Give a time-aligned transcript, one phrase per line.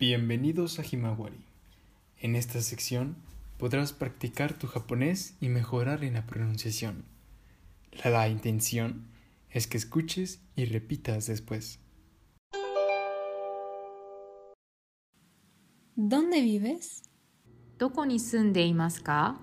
[0.00, 1.44] Bienvenidos a Himawari.
[2.16, 3.16] En esta sección
[3.58, 7.04] podrás practicar tu japonés y mejorar en la pronunciación.
[8.02, 9.04] La, intención
[9.50, 11.80] es que escuches y repitas después.
[15.96, 17.02] ¿Dónde vives?
[17.78, 19.38] ¿Doko ni sunde ka?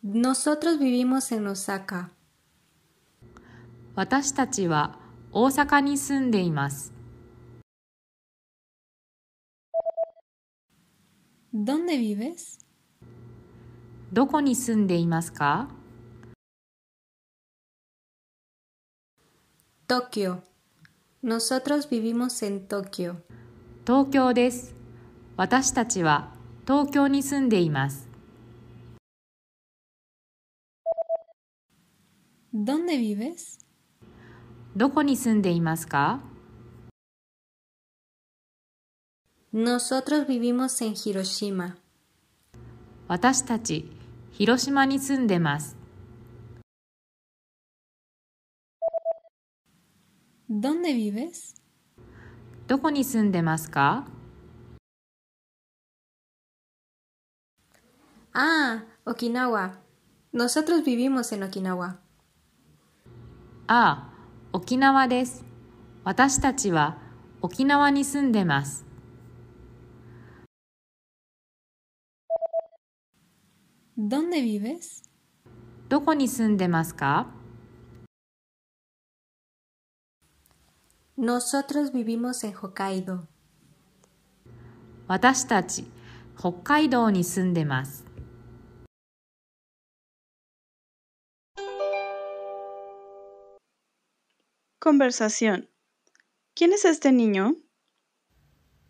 [0.00, 2.10] Nosotros vivimos en Osaka.
[3.98, 4.98] Watashi tachi wa
[5.30, 6.91] Osaka ni sunde imasu.
[11.54, 12.58] ¿Dónde vives?
[14.10, 15.68] どこに住んでいますか
[19.86, 20.40] Tokio.
[21.22, 23.16] Nosotros vivimos en Tokio.
[23.86, 24.74] 東京です。
[25.36, 26.32] 私たちは
[26.66, 28.08] 東京に住んでいます。
[32.54, 33.58] ¿Dónde vives?
[34.74, 36.31] どこに住んでいますか
[39.53, 41.77] Nosotros vivimos en Hiroshima.
[43.07, 43.89] 私たち
[44.31, 45.75] 広島に住んでます。
[50.49, 51.55] ¿Dónde vives?
[52.67, 54.05] どこに住んでますか
[58.33, 59.79] Ah, Okinawa.
[60.33, 61.97] Nosotros vivimos en Okinawa.
[63.67, 64.09] ああ、
[64.53, 65.43] 沖縄です。
[66.03, 66.97] 私たちは
[67.41, 68.85] 沖縄に住んでます。
[73.97, 75.03] ¿Dónde vives?
[75.89, 77.27] どこに住んでますか
[81.17, 83.27] Nosotros vivimos en Hokkaido.
[85.07, 85.85] 私たち
[86.37, 88.05] 北海道に住んでます。
[94.79, 95.67] Conversación.
[96.55, 97.55] ¿Quién es este niño?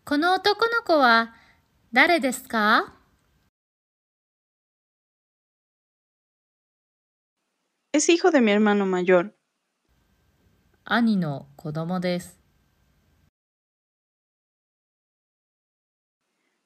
[0.04, 1.34] この男の子は
[1.92, 2.94] 誰ですか
[7.93, 9.37] Es hijo de mi hermano mayor.
[10.83, 12.35] Ani no kodomo desu.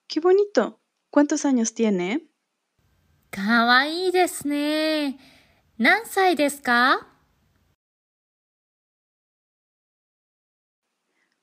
[0.07, 0.81] ¡Qué bonito!
[1.09, 2.31] ¿Cuántos años tiene?
[3.29, 5.19] ¡Kawaii desu ne!
[5.77, 6.95] ¿Nansai desu ka?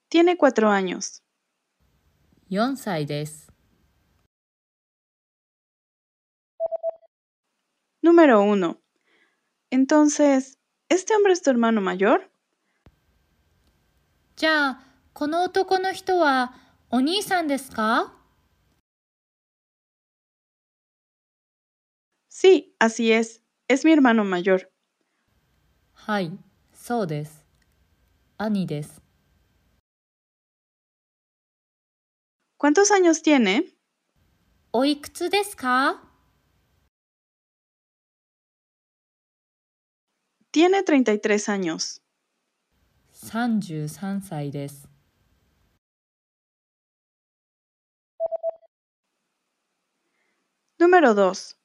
[0.09, 1.23] Tiene cuatro años.
[2.49, 3.53] Yonsai desu.
[8.01, 8.84] Número uno.
[9.74, 10.58] Entonces,
[10.90, 12.30] ¿este hombre es tu hermano mayor?
[14.36, 14.80] じゃあ、
[15.14, 16.54] この男の人は
[16.90, 18.14] お兄さんですか
[22.30, 23.44] Sí, así es.
[23.68, 24.70] Es mi hermano mayor.
[25.94, 26.32] はい、
[26.74, 27.46] そうです。
[28.38, 29.02] 兄です。
[32.58, 33.66] ¿Cuántos años tiene?
[34.72, 36.02] おいくつですか
[40.54, 42.02] Tiene 33 años.
[43.14, 44.88] 33歳です。
[50.80, 51.58] Número 2.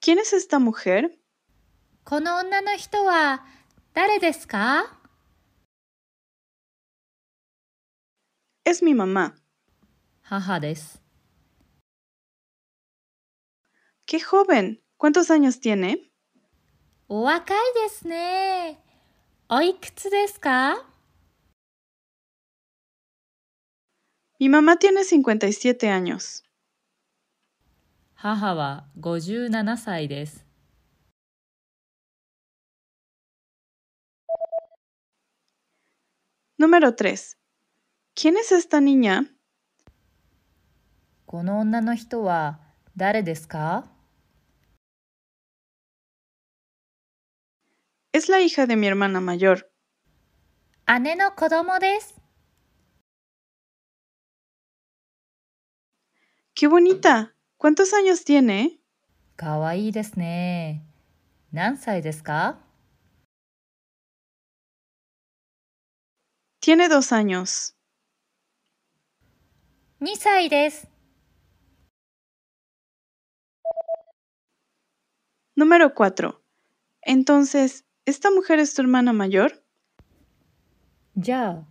[0.00, 1.18] ¿Quién es esta mujer?
[2.04, 3.44] この女の人は
[3.94, 4.98] 誰ですか
[8.64, 9.34] Es mi mamá.
[10.22, 11.02] 母です。
[14.06, 14.80] ¡Qué joven!
[14.98, 16.12] ¿Cuántos años tiene?
[17.09, 17.57] お若い
[17.87, 18.79] ですね。
[19.47, 20.75] おいくつですか
[24.41, 26.43] Mi mamá tiene 57 años.
[28.15, 30.45] 母は57歳です。
[36.59, 37.37] Número 3.
[38.15, 39.27] ¿Quién es esta niña?
[41.25, 42.59] この女の人は
[42.97, 43.85] 誰ですか
[48.17, 49.71] Es la hija de mi hermana mayor.
[50.87, 51.35] ¿Ane no
[56.55, 57.35] ¡Qué bonita!
[57.57, 58.81] ¿Cuántos años tiene?
[59.35, 60.83] Kawaii ne.
[66.59, 67.77] Tiene dos años.
[75.55, 76.43] Número cuatro.
[77.03, 79.65] Entonces, ¿Esta mujer es tu hermana mayor?
[81.13, 81.67] ¿Ya?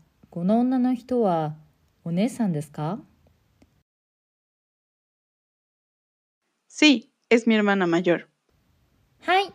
[6.67, 8.31] Sí, es mi hermana mayor.
[9.27, 9.47] ¡Hai!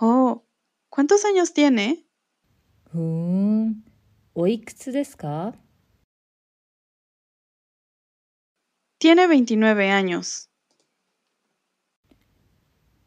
[0.00, 0.46] Oh,
[0.90, 2.06] ¿cuántos años tiene?
[2.94, 3.82] Um,
[8.98, 10.49] Tiene 29 años.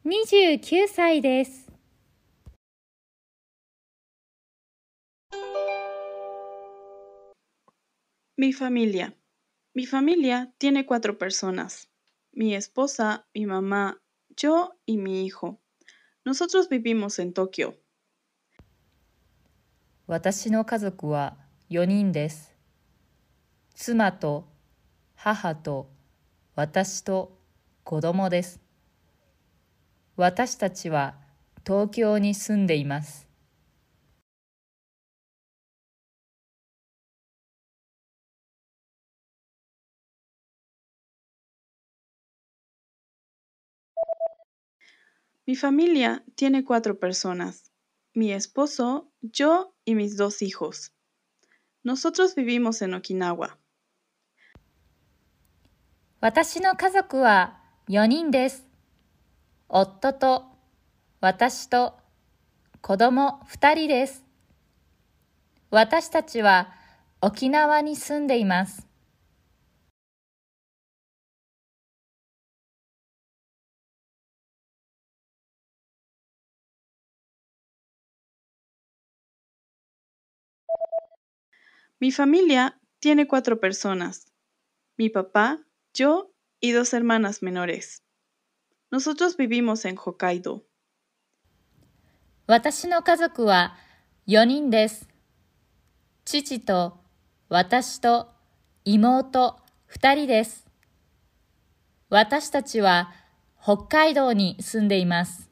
[0.05, 1.71] 29歳です。
[8.37, 9.15] Mi familia.
[9.73, 11.87] Mi familia tiene cuatro personas.
[12.33, 14.01] Mi esposa, mi mamá,
[14.35, 15.61] yo y mi hijo.
[16.25, 17.73] Nosotros vivimos en Tokio.
[20.05, 21.37] 私の家族は
[21.69, 22.53] 4人です。
[23.73, 24.49] 妻と
[25.15, 25.89] 母と
[26.55, 27.39] 私と
[27.85, 28.62] 子供です。
[30.15, 31.15] 私たちは
[31.65, 33.27] 東京に住んでいます。
[45.45, 47.71] Mi familia tiene cuatro personas.
[48.13, 50.93] Mi esposo, yo y mis dos hijos.
[51.83, 53.57] Nosotros vivimos en Okinawa.
[56.21, 58.72] 私の家族は4人です。
[59.75, 60.43] 夫と
[61.19, 61.95] 私と
[62.81, 64.23] 子供2人です。
[65.71, 66.69] 私たちは
[67.21, 68.87] 沖縄に住んでいます。
[81.99, 84.27] Mi familia tiene cuatro personas.
[84.99, 85.65] Mi papá,
[85.95, 86.29] yo
[86.61, 88.02] y dos hermanas menores.
[88.93, 90.61] Nosotros vivimos en Hokkaido.
[92.45, 93.75] 私の家族は
[94.27, 95.09] 4人です。
[96.25, 96.99] 父と
[97.49, 98.29] 私と
[98.85, 99.57] 妹
[99.89, 100.67] 2人です。
[102.09, 103.11] 私たちは
[103.59, 105.49] 北海道に住んでいます。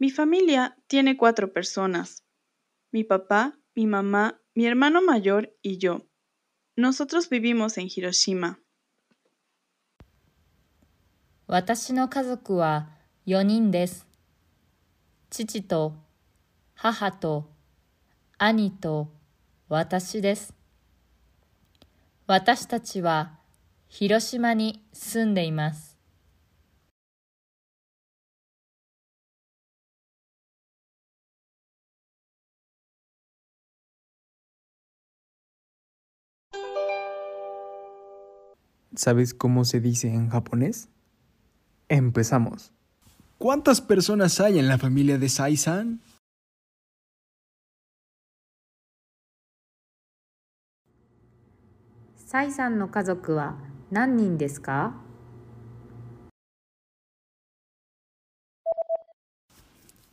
[0.00, 2.24] Mi familia tiene cuatro personas.
[2.92, 6.06] Mi papá, mi mamá, mi hermano mayor y yo.
[6.76, 8.58] Nosotros vivimos en Hiroshima.
[11.46, 12.88] 私の家族は
[13.26, 14.06] 4人です。
[15.28, 15.94] 父と
[16.74, 17.50] 母と
[18.38, 19.12] 兄と
[19.68, 20.54] 私です。
[22.26, 23.38] 私たちは
[23.88, 25.95] 広島に住んでいます。
[38.96, 40.88] ¿Sabes cómo se dice en japonés?
[41.88, 42.72] Empezamos.
[43.36, 46.00] ¿Cuántas personas hay en la familia de Sai-san?
[52.16, 53.58] Sai-san no kazoku wa
[53.90, 54.94] nan desu ka?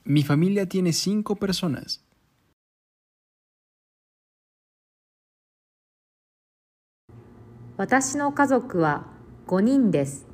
[0.03, 2.03] Mi familia tiene cinco personas.
[7.75, 9.07] 私の家族は
[9.47, 10.27] 5人です。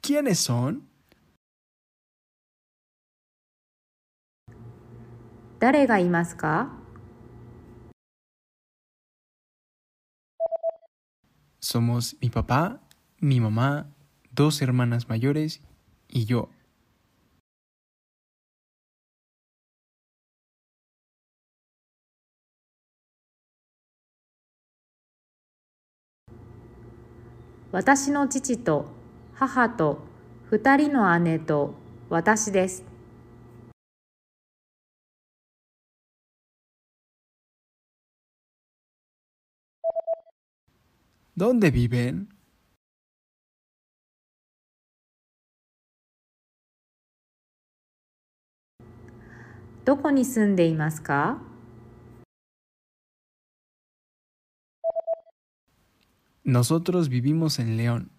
[0.00, 0.80] ¿Quiénes son?
[5.60, 6.72] 誰がいますか
[11.60, 12.80] Somos mi papá,
[13.20, 13.86] mi mamá,
[14.32, 15.62] dos hermanas mayores
[16.08, 16.48] y yo.
[27.74, 28.86] 私の父と
[29.32, 29.98] 母と
[30.52, 31.74] 2人の姉と
[32.08, 32.84] 私です。
[41.36, 42.28] ¿Dónde viven?
[49.84, 50.12] どこ
[56.44, 58.10] Nosotros vivimos en León.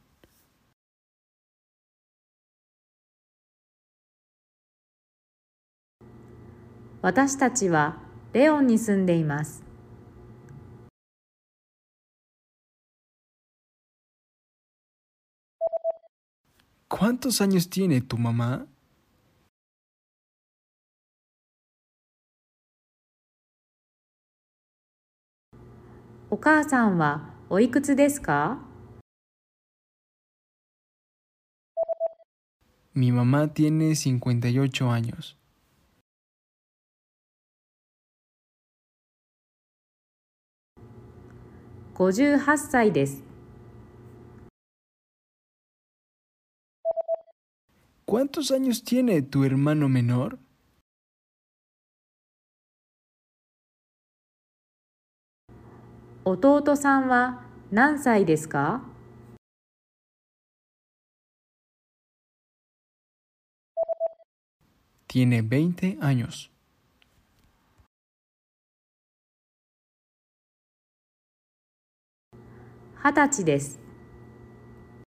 [7.03, 7.97] 私たちは
[8.33, 9.63] レオンに住んでいます。
[16.89, 18.65] ¿Cuántos años tiene tu mamá?
[26.31, 28.58] お母さんはおいくつですか
[32.92, 35.36] Mi mamá tiene 58 años.
[41.94, 43.22] 58歳です。
[48.06, 50.38] ¿Cuántos años tiene tu hermano menor?
[56.27, 58.81] 弟さんは何歳ですか
[65.07, 66.49] ？Tiene 20 años.
[73.03, 73.84] 20歳です。